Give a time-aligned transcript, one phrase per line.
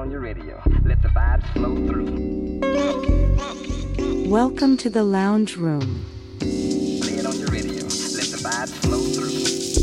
[0.00, 0.58] on your radio.
[0.82, 2.60] Let the vibes flow through.
[4.30, 6.06] Welcome to the lounge room.
[6.38, 7.82] Play it on your radio.
[7.82, 9.79] Let the vibes flow through.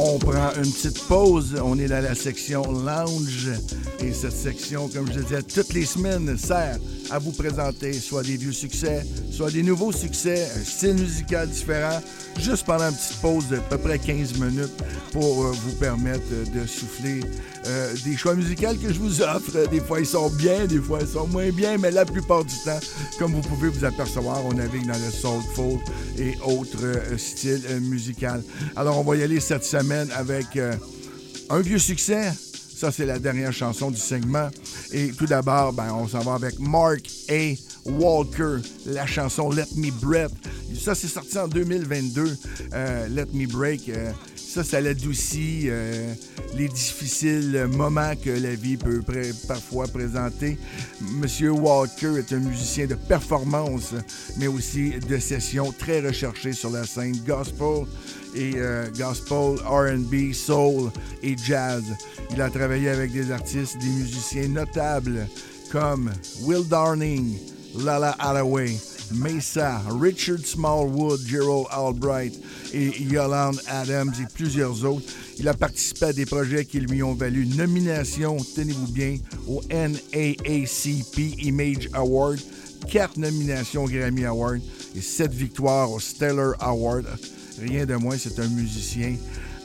[0.00, 1.56] On prend une petite pause.
[1.60, 3.50] On est dans la section lounge.
[3.98, 6.78] Et cette section, comme je disais, toutes les semaines sert
[7.10, 12.00] à vous présenter soit des vieux succès, soit des nouveaux succès, un style musical différent,
[12.38, 14.70] juste pendant une petite pause de à peu près 15 minutes
[15.10, 17.20] pour euh, vous permettre de souffler
[17.66, 19.68] euh, des choix musicaux que je vous offre.
[19.68, 22.54] Des fois, ils sont bien, des fois, ils sont moins bien, mais la plupart du
[22.64, 22.78] temps,
[23.18, 25.80] comme vous pouvez vous apercevoir, on navigue dans le soulful
[26.18, 28.26] et autres euh, styles musicaux.
[28.76, 30.58] Alors, on va y aller cette semaine avec
[31.50, 32.30] un vieux succès,
[32.78, 34.50] ça, c'est la dernière chanson du segment.
[34.92, 37.54] Et tout d'abord, ben, on s'en va avec Mark A.
[37.84, 40.30] Walker, la chanson Let Me Breath.
[40.80, 42.36] Ça, c'est sorti en 2022.
[42.72, 43.88] Euh, Let Me Break.
[43.88, 44.12] Euh,
[44.58, 46.12] ça, ça l'adoucit euh,
[46.56, 49.02] les difficiles moments que la vie peut
[49.46, 50.58] parfois présenter.
[51.00, 53.94] Monsieur Walker est un musicien de performance,
[54.36, 57.86] mais aussi de session très recherché sur la scène gospel
[58.34, 58.54] et
[58.98, 60.90] gospel, RB, soul
[61.22, 61.84] et jazz.
[62.32, 65.28] Il a travaillé avec des artistes, des musiciens notables
[65.70, 66.10] comme
[66.42, 67.38] Will Darning,
[67.76, 68.76] Lala Alloway,
[69.12, 72.34] Mesa, Richard Smallwood, Gerald Albright
[72.72, 75.06] et Yolande Adams et plusieurs autres.
[75.38, 81.42] Il a participé à des projets qui lui ont valu nomination, tenez-vous bien, au NAACP
[81.42, 82.38] Image Award,
[82.88, 84.60] quatre nominations au Grammy Award
[84.96, 87.06] et sept victoires au Stellar Award.
[87.60, 89.16] Rien de moins, c'est un musicien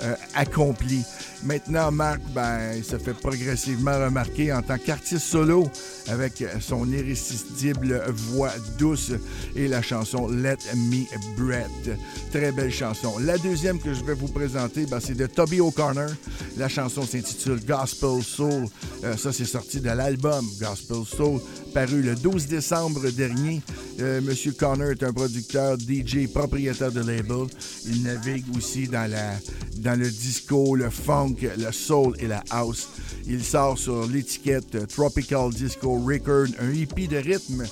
[0.02, 1.04] euh, accompli.
[1.44, 5.70] Maintenant, Marc ben, se fait progressivement remarquer en tant qu'artiste solo
[6.08, 9.12] avec son irrésistible voix douce
[9.56, 11.04] et la chanson Let Me
[11.38, 11.98] Breathe.
[12.32, 13.18] Très belle chanson.
[13.20, 16.10] La deuxième que je vais vous présenter, ben, c'est de Toby O'Connor.
[16.58, 18.68] La chanson s'intitule Gospel Soul.
[19.04, 21.42] Euh, ça, c'est sorti de l'album Gospel Soul,
[21.74, 23.62] paru le 12 décembre dernier.
[24.00, 27.48] Euh, Monsieur Connor est un producteur, DJ, propriétaire de label.
[27.88, 32.90] Il navigue aussi dans, le disco, le funk, le soul et la house.
[33.26, 37.64] Il sort sur l'étiquette Tropical Disco Record, un hippie de rythme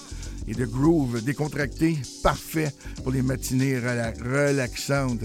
[0.48, 2.74] et de groove décontracté, parfait
[3.04, 5.24] pour les matinées relaxantes.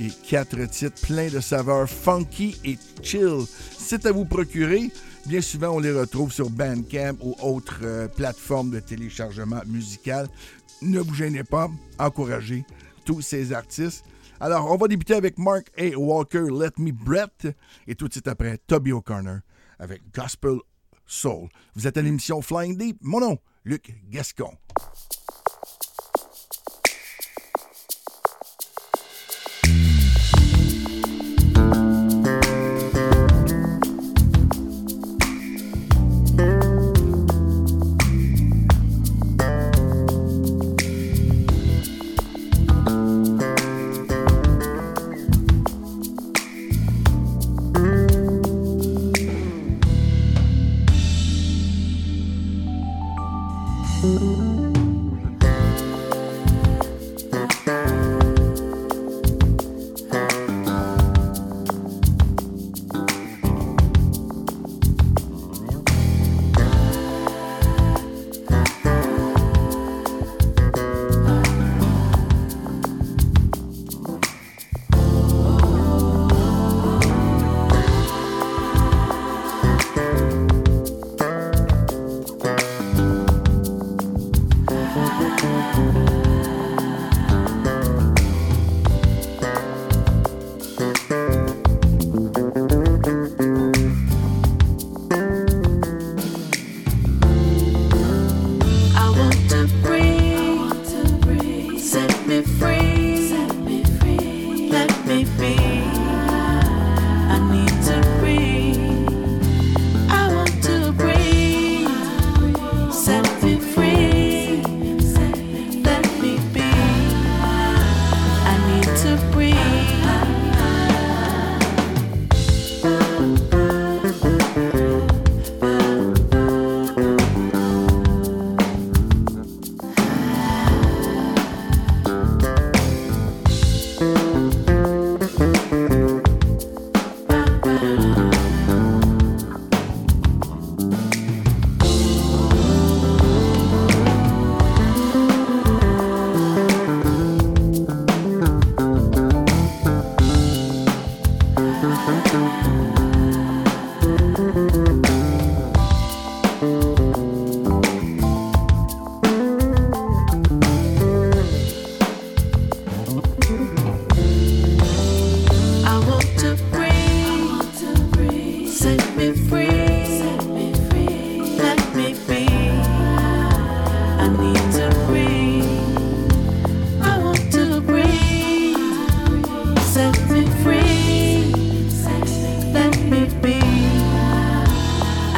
[0.00, 3.44] Et quatre titres pleins de saveurs funky et chill.
[3.78, 4.90] C'est à vous procurer.
[5.28, 10.26] Bien souvent, on les retrouve sur Bandcamp ou autres euh, plateformes de téléchargement musical.
[10.80, 11.68] Ne vous gênez pas,
[11.98, 12.64] encouragez
[13.04, 14.06] tous ces artistes.
[14.40, 15.94] Alors, on va débuter avec Mark A.
[15.98, 17.46] Walker, Let Me Breath,
[17.86, 19.40] et tout de suite après, Toby O'Connor
[19.78, 20.60] avec Gospel
[21.04, 21.50] Soul.
[21.74, 22.96] Vous êtes à l'émission Flying Deep.
[23.02, 23.36] Mon nom,
[23.66, 24.54] Luc Gascon.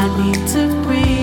[0.02, 1.19] I need to breathe.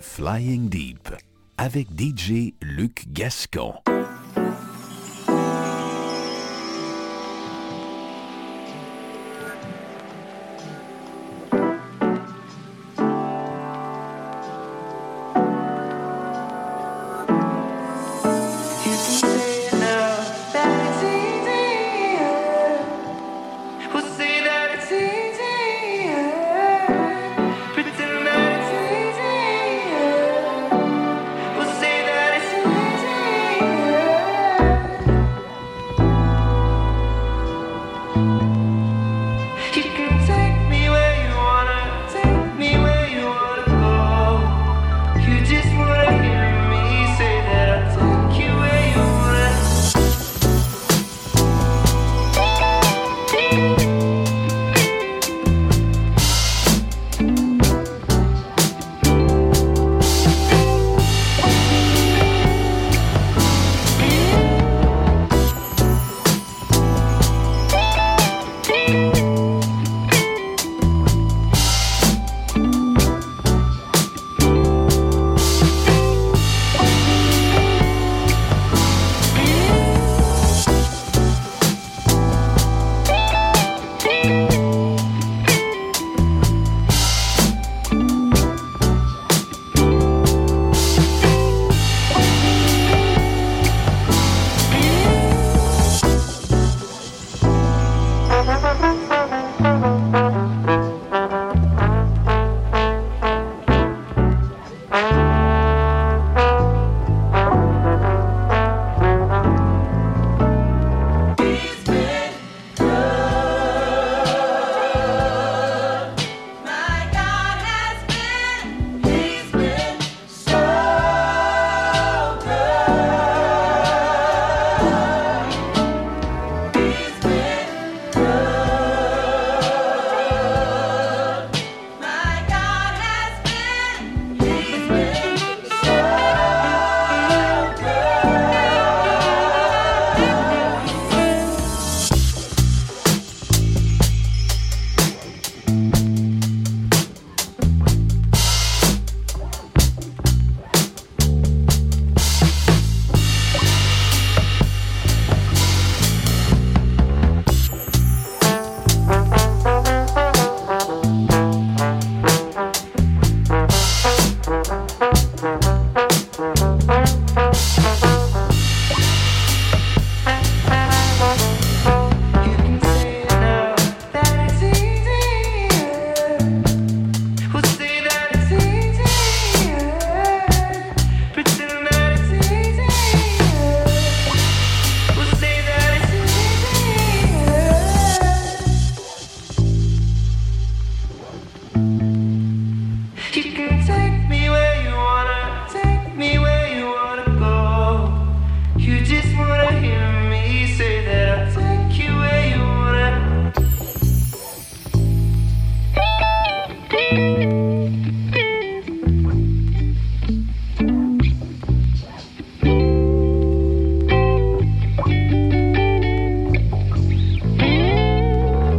[0.00, 1.10] Flying Deep
[1.58, 3.74] avec DJ Luc Gascon.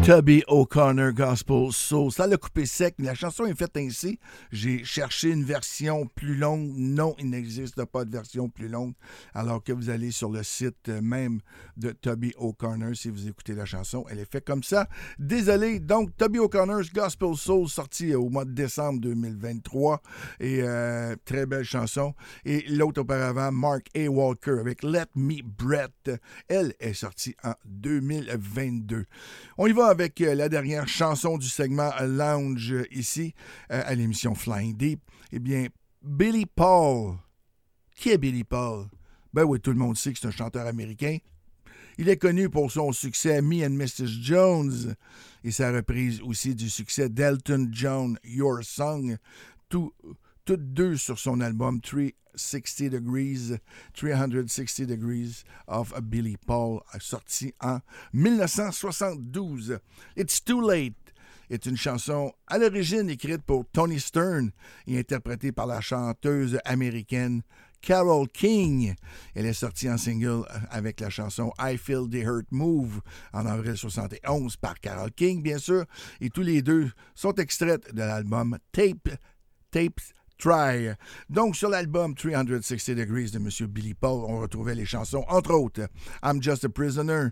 [0.09, 2.11] Tubby O'Connor Gospel Soul.
[2.11, 2.95] Ça l'a coupé sec.
[2.97, 4.17] La chanson est faite ainsi.
[4.51, 6.71] J'ai cherché une version plus longue.
[6.75, 8.93] Non, il n'existe pas de version plus longue.
[9.35, 11.41] Alors que vous allez sur le site même
[11.77, 14.03] de Tubby O'Connor si vous écoutez la chanson.
[14.09, 14.87] Elle est faite comme ça.
[15.19, 15.79] Désolé.
[15.79, 20.01] Donc, Tubby O'Connor's Gospel Soul, sorti au mois de décembre 2023.
[20.39, 22.15] Et euh, très belle chanson.
[22.45, 24.07] Et l'autre auparavant, Mark A.
[24.07, 26.09] Walker avec Let Me Brett.
[26.47, 29.05] Elle est sortie en 2022.
[29.59, 33.33] On y va avec euh, la dernière chanson du segment Lounge ici
[33.71, 35.01] euh, à l'émission Flying Deep.
[35.31, 35.67] Eh bien,
[36.01, 37.17] Billy Paul.
[37.95, 38.87] Qui est Billy Paul?
[39.33, 41.17] Ben oui, tout le monde sait que c'est un chanteur américain.
[41.97, 44.07] Il est connu pour son succès Me and Mrs.
[44.21, 44.95] Jones
[45.43, 49.17] et sa reprise aussi du succès d'Elton John, Your Song,
[49.67, 49.93] tout,
[50.49, 53.59] toutes deux sur son album 360 Degrees,
[53.93, 57.81] 360 Degrees of Billy Paul, sorti en
[58.13, 59.77] 1972.
[60.17, 61.13] It's Too Late
[61.51, 64.49] est une chanson à l'origine écrite pour Tony Stern
[64.87, 67.43] et interprétée par la chanteuse américaine
[67.79, 68.95] Carol King.
[69.35, 73.01] Elle est sortie en single avec la chanson I Feel the Hurt Move
[73.33, 75.85] en avril 71 par Carol King, bien sûr.
[76.19, 79.09] Et tous les deux sont extraits de l'album Tape,
[79.69, 80.01] Tapes
[80.39, 80.95] Try.
[81.29, 83.67] Donc, sur l'album 360 Degrees de M.
[83.67, 85.89] Billy Paul, on retrouvait les chansons, entre autres,
[86.23, 87.31] I'm Just a Prisoner,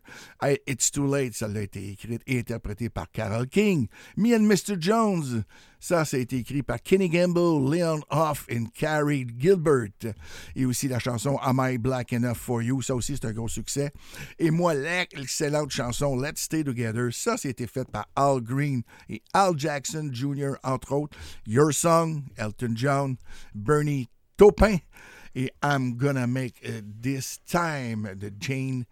[0.67, 3.87] It's Too Late, ça a été écrite et interprétée par Carol King,
[4.17, 4.75] Me and Mr.
[4.77, 5.45] Jones,
[5.79, 7.39] ça, ça a été écrit par Kenny Gamble,
[7.71, 10.13] Leon Hoff et Carrie Gilbert.
[10.55, 12.81] Et aussi la chanson Am I Black Enough for You?
[12.81, 13.91] Ça aussi, c'est un gros succès.
[14.39, 19.57] Et moi, l'excellente chanson Let's Stay Together, ça, c'était fait par Al Green et Al
[19.57, 21.17] Jackson Jr., entre autres.
[21.45, 23.17] Your Song, Elton John,
[23.53, 24.77] Bernie Taupin
[25.35, 26.61] et I'm Gonna Make
[27.01, 28.85] This Time de Jane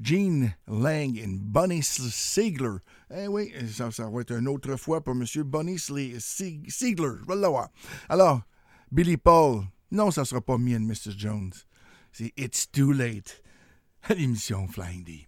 [0.00, 2.78] Gene Lang et Bonnie Siegler.
[3.14, 5.24] Eh oui, ça, va être une autre fois pour M.
[5.44, 7.16] Bonnie Siegler.
[7.28, 7.68] Je.
[8.08, 8.42] Alors,
[8.90, 11.16] Billy Paul, non, ça ne sera pas me and Mrs.
[11.16, 11.52] Jones.
[12.12, 13.42] C'est It's Too Late
[14.02, 15.26] à l'émission Flying D.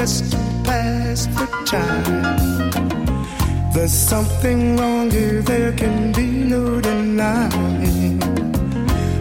[0.00, 0.32] just
[0.64, 3.20] pass the time.
[3.74, 8.18] There's something wrong here, there can be no denying.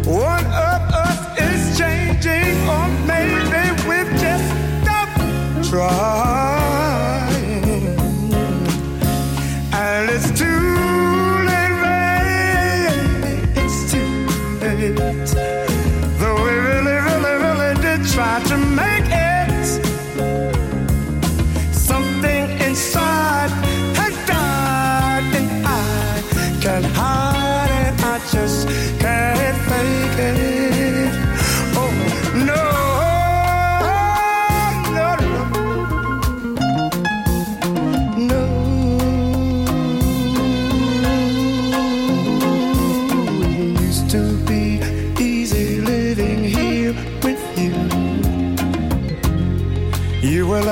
[0.06, 4.48] One of us is changing, or maybe we've just
[4.82, 6.59] stopped trying.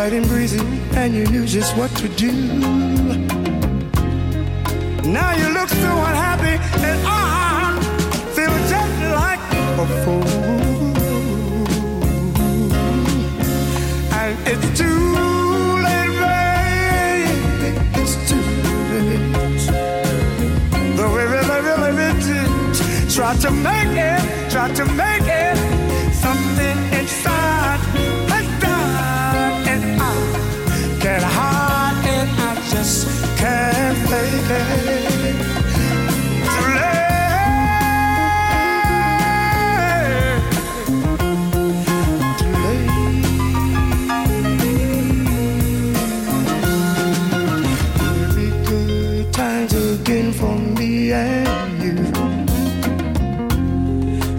[0.08, 0.62] Light and breezy,
[0.96, 2.32] and you knew just what to do.
[5.04, 6.56] Now you look so unhappy,
[6.88, 7.78] and I
[8.36, 9.42] feel just like
[9.84, 10.24] a fool.
[14.20, 15.04] And it's too
[15.88, 17.70] late, baby.
[18.00, 18.46] It's too
[18.92, 19.66] late.
[20.96, 22.50] Though we really, really, really did
[23.14, 25.07] try to make it, try to make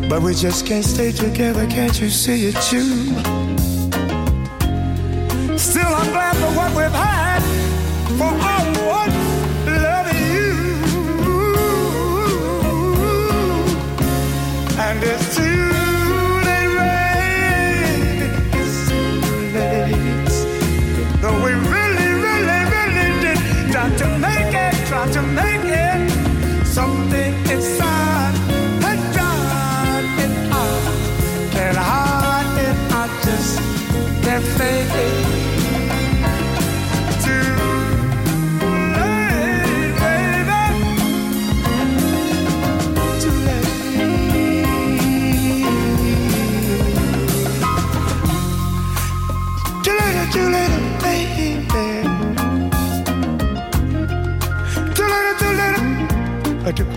[0.08, 3.37] But we just can't stay together, can't you see it too?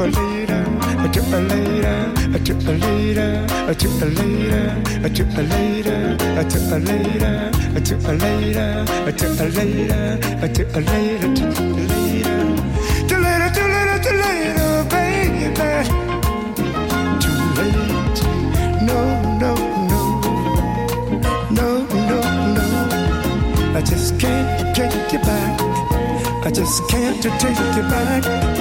[0.02, 0.66] chipolator,
[1.06, 2.00] a chipolator,
[2.34, 3.32] a chipolator,
[3.70, 8.72] a chipolator, a chipolator, a chipolator, a chipolator,
[9.08, 12.42] a chipolator, a chipolator, chipolator.
[13.08, 15.44] Too later, too later, too later, baby.
[17.22, 18.20] Too late,
[18.82, 19.00] no,
[19.38, 19.52] no,
[19.92, 20.02] no,
[21.52, 21.68] no,
[22.10, 22.20] no,
[22.56, 22.66] no.
[23.78, 25.62] I just can't take you back.
[26.44, 28.61] I just can't take you back.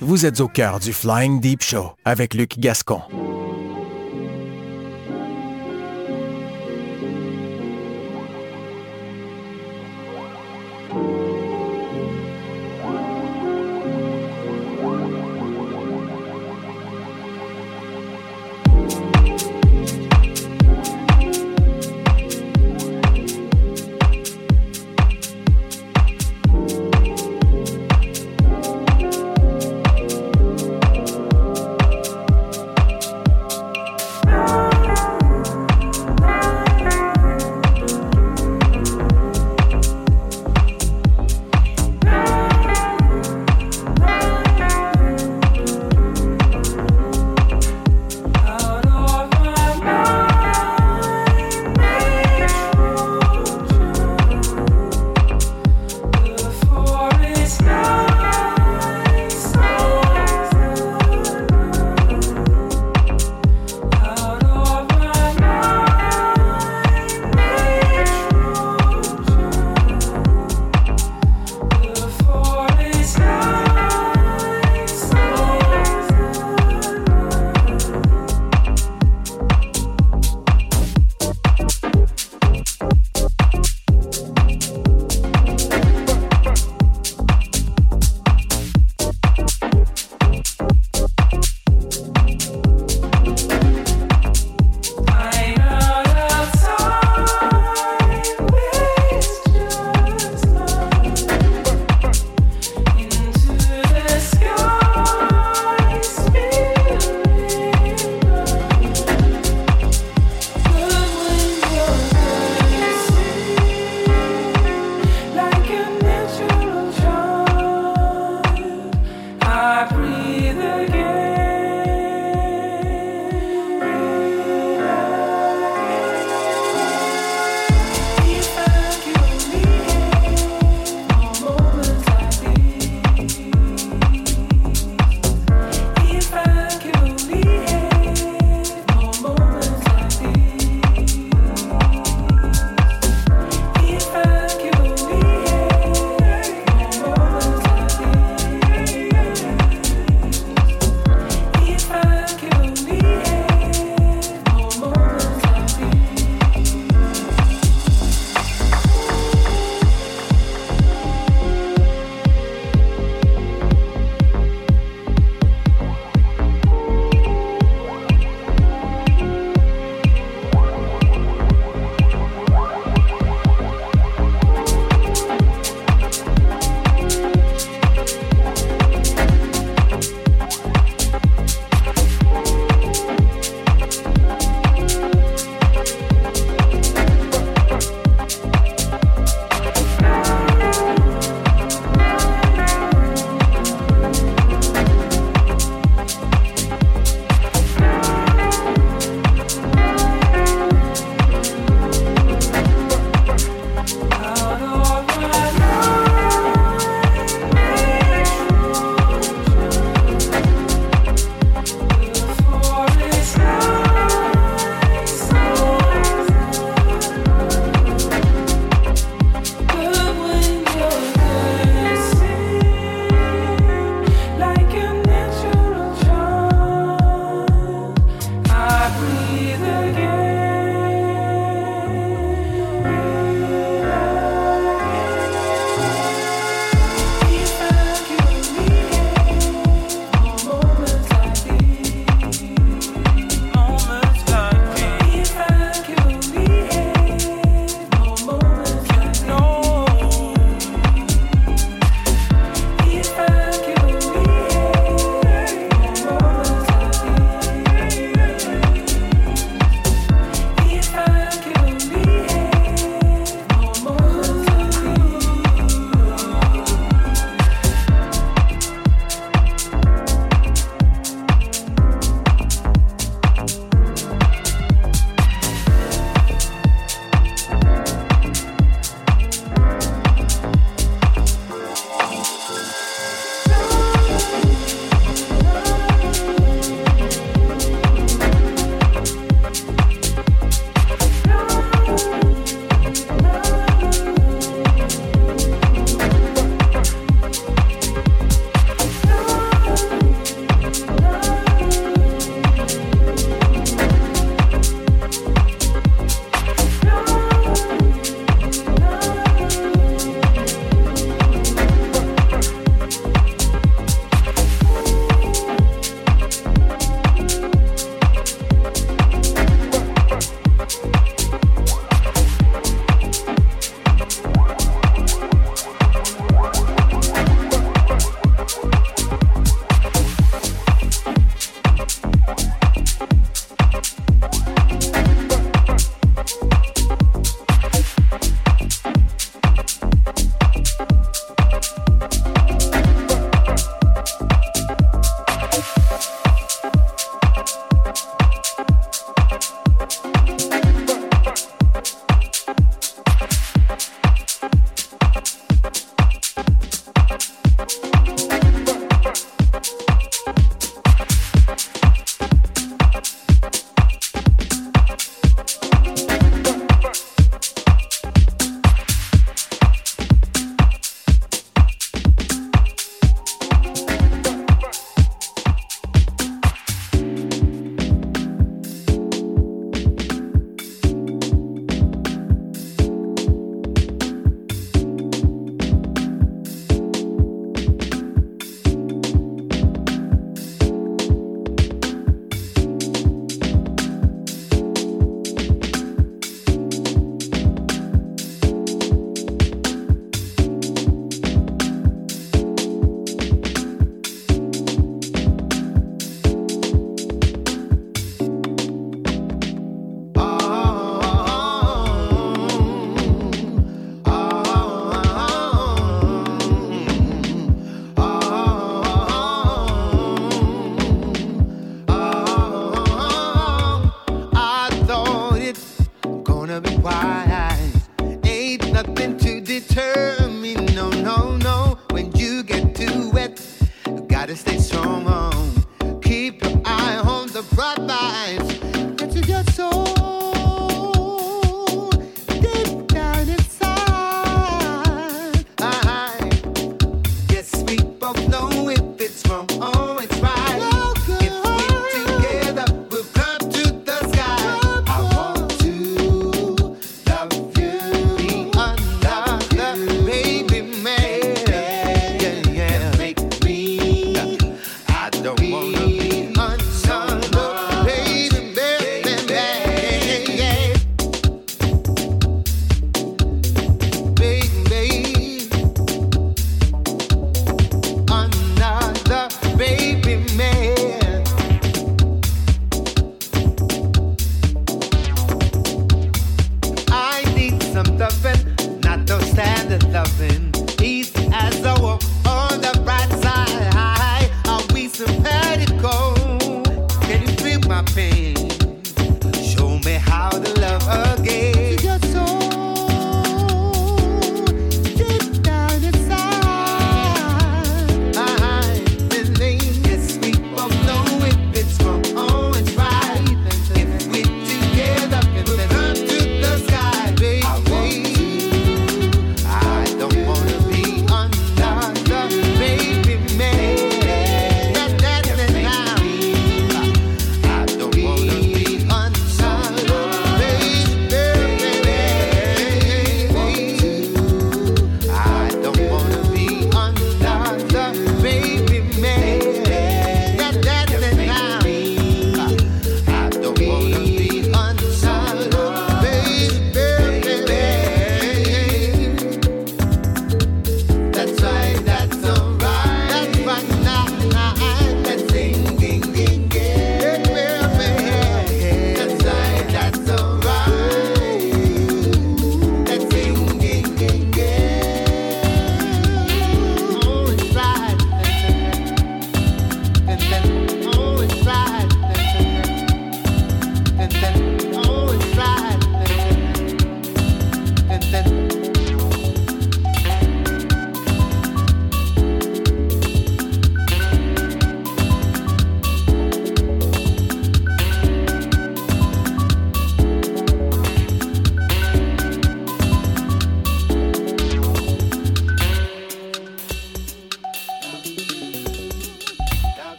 [0.00, 3.00] Vous êtes au cœur du Flying Deep Show avec Luc Gascon.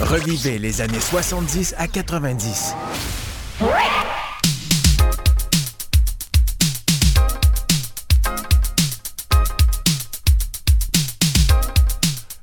[0.00, 2.74] Revivez les années 70 à 90.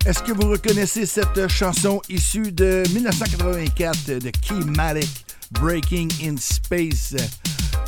[0.06, 7.15] Est-ce que vous reconnaissez cette chanson issue de 1984 de Keymatic, Breaking in Space?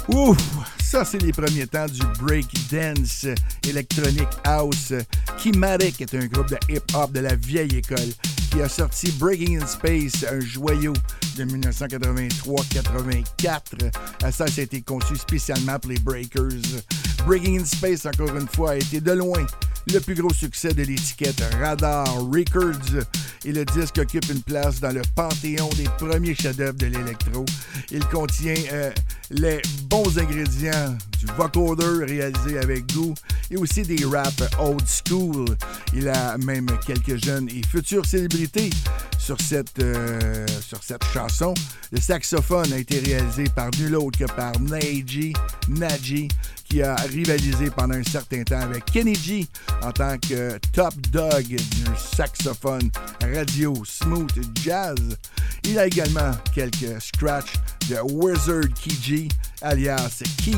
[0.07, 0.35] Ouh,
[0.83, 3.27] ça c'est les premiers temps du break dance
[3.67, 4.93] électronique house.
[5.37, 8.09] Keymatic est un groupe de hip-hop de la vieille école
[8.49, 10.93] qui a sorti Breaking in Space, un joyau
[11.37, 14.31] de 1983-84.
[14.31, 16.83] Ça, a été conçu spécialement pour les Breakers.
[17.25, 19.45] Breaking in Space, encore une fois, a été de loin
[19.93, 23.03] le plus gros succès de l'étiquette Radar Records
[23.45, 27.45] et le disque occupe une place dans le panthéon des premiers chefs-d'œuvre de l'électro.
[27.91, 28.91] Il contient euh,
[29.31, 33.13] les bons ingrédients du vocoder réalisé avec goût
[33.51, 35.45] et aussi des raps old school.
[35.93, 38.69] Il a même quelques jeunes et futures célébrités
[39.17, 41.53] sur cette, euh, sur cette chanson.
[41.91, 45.33] Le saxophone a été réalisé par nul autre que par Naji,
[45.69, 46.27] Naji
[46.69, 49.47] qui a rivalisé pendant un certain temps avec Kenny G
[49.83, 54.29] en tant que top dog du saxophone radio smooth
[54.63, 55.17] jazz.
[55.63, 57.53] Il a également quelques scratchs
[57.89, 59.27] de Wizard Key
[59.61, 60.57] alias Keith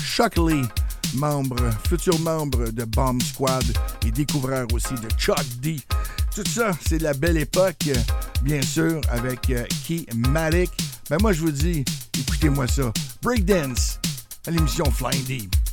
[0.00, 0.62] Shockley,
[1.14, 1.56] membre,
[1.88, 3.64] futur membre de Bomb Squad
[4.06, 5.76] et découvreur aussi de Chuck D.
[6.34, 7.88] Tout ça, c'est la belle époque,
[8.42, 10.70] bien sûr, avec euh, Key Malik.
[11.10, 11.84] Ben moi, je vous dis,
[12.18, 12.92] écoutez-moi ça.
[13.22, 13.98] Breakdance
[14.46, 15.67] à l'émission Flying Deep.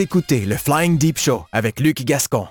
[0.00, 2.48] Écoutez le Flying Deep Show avec Luc Gascon.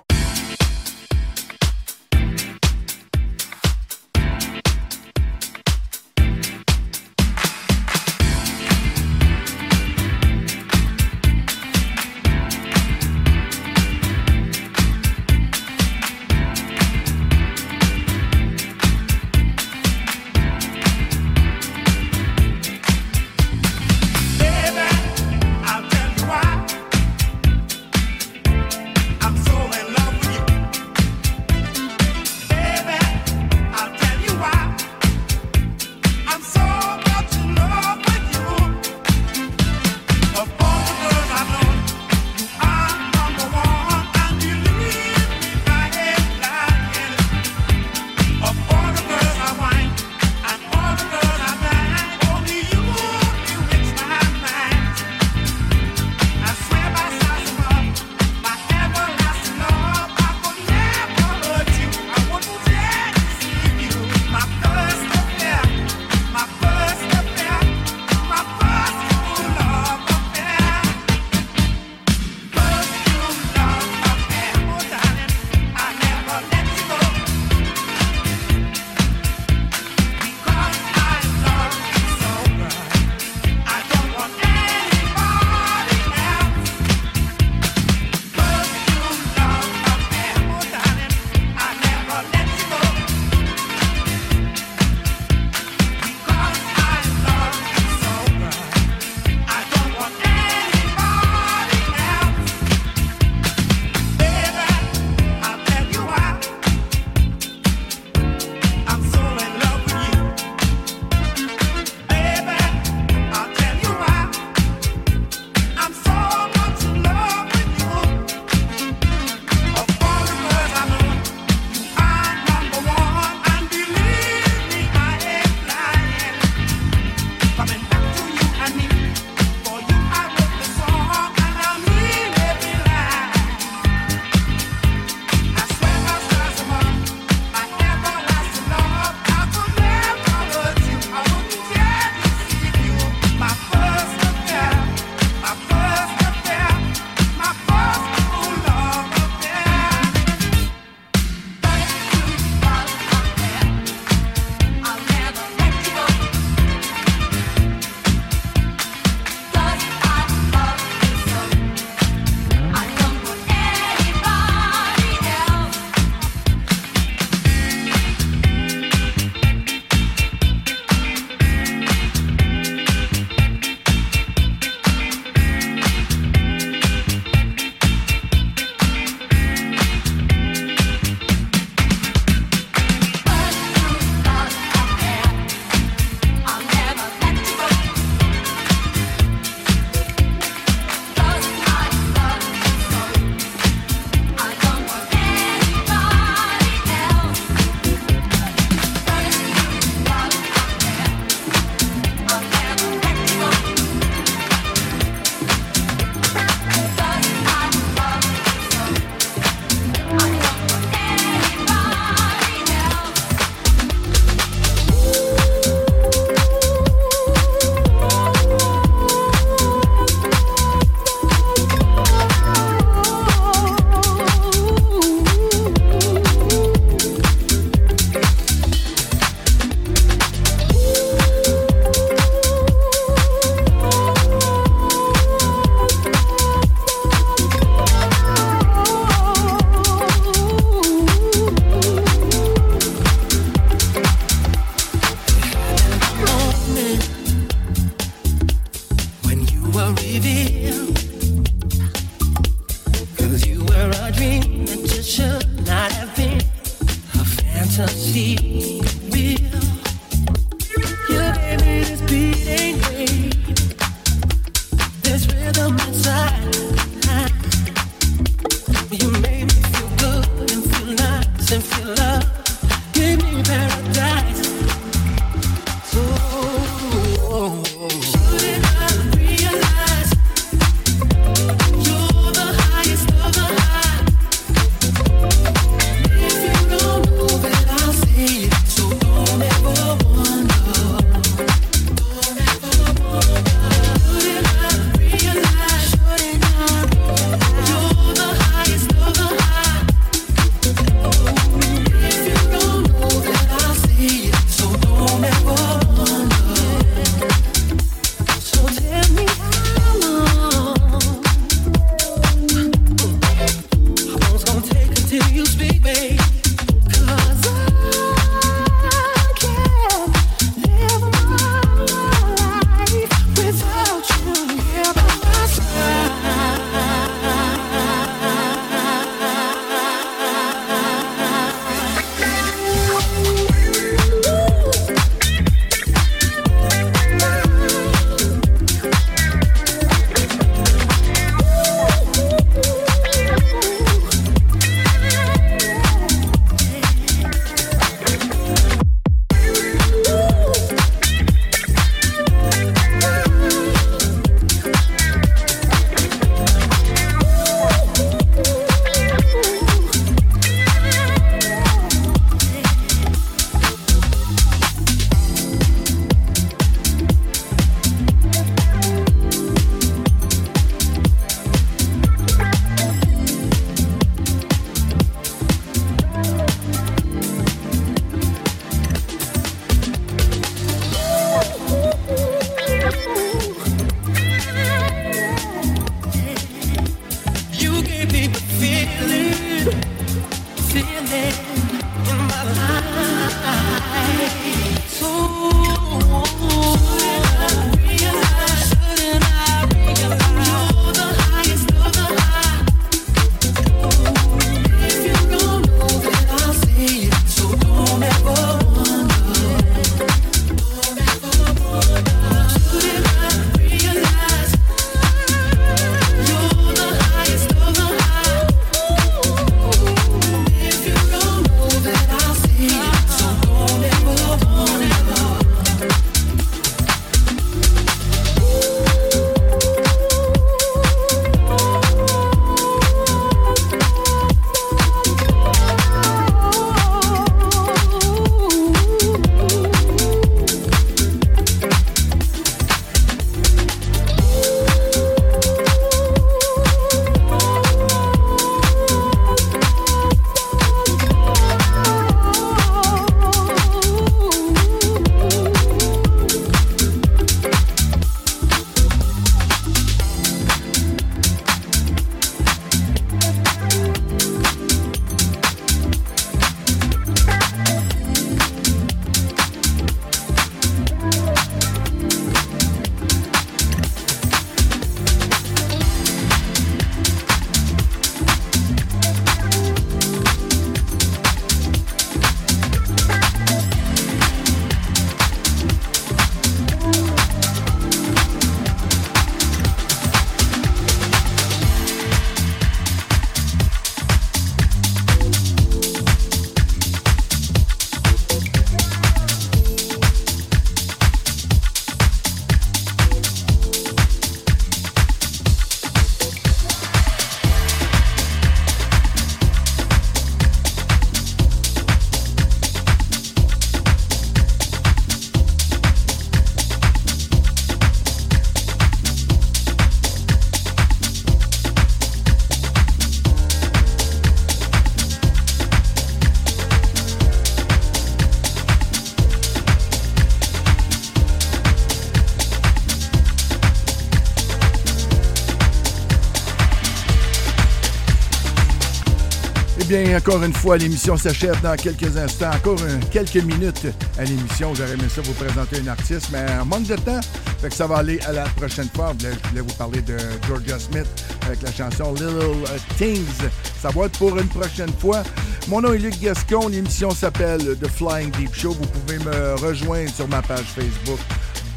[540.20, 542.52] Encore une fois, l'émission s'achève dans quelques instants.
[542.52, 544.76] Encore quelques minutes à l'émission.
[544.76, 547.22] J'aurais aimé ça vous présenter un artiste, mais en manque de temps.
[547.70, 549.14] Ça va aller à la prochaine fois.
[549.18, 551.08] Je voulais vous parler de Georgia Smith
[551.46, 552.68] avec la chanson Little
[552.98, 553.50] Things.
[553.82, 555.24] Ça va être pour une prochaine fois.
[555.70, 556.68] Mon nom est Luc Gascon.
[556.68, 558.72] L'émission s'appelle The Flying Deep Show.
[558.72, 561.20] Vous pouvez me rejoindre sur ma page Facebook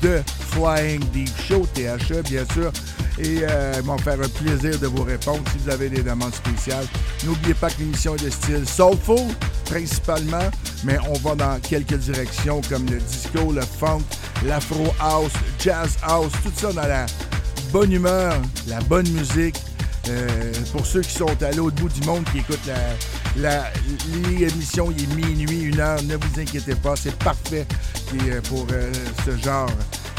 [0.02, 0.20] de
[0.50, 2.72] Flying Deep Show, THE, bien sûr
[3.18, 6.86] et euh, faire un plaisir de vous répondre si vous avez des demandes spéciales.
[7.24, 9.20] N'oubliez pas que l'émission est de style soulful,
[9.66, 10.50] principalement,
[10.84, 14.02] mais on va dans quelques directions comme le disco, le funk,
[14.44, 17.06] l'afro house, jazz house, tout ça dans la
[17.72, 18.34] bonne humeur,
[18.66, 19.56] la bonne musique.
[20.08, 22.68] Euh, pour ceux qui sont à l'autre bout du monde, qui écoutent
[23.36, 23.70] la,
[24.38, 27.66] l'émission, il est minuit, une heure, ne vous inquiétez pas, c'est parfait
[28.48, 28.92] pour euh,
[29.24, 29.70] ce genre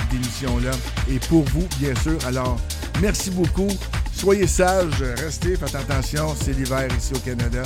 [0.10, 0.72] d'émission-là.
[1.12, 2.18] Et pour vous, bien sûr.
[2.26, 2.58] Alors,
[3.02, 3.68] Merci beaucoup.
[4.24, 7.62] Soyez sages, restez, faites attention, c'est l'hiver ici au Canada.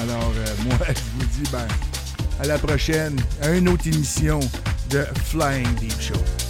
[0.00, 1.66] Alors, euh, moi, je vous dis, ben,
[2.38, 4.38] à la prochaine, à une autre émission
[4.88, 6.45] de Flying Deep Show.